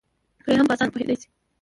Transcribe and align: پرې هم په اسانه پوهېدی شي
پرې 0.43 0.53
هم 0.59 0.65
په 0.69 0.73
اسانه 0.75 0.91
پوهېدی 0.93 1.15
شي 1.21 1.27